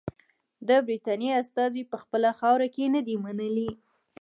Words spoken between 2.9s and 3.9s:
نه دي منلي.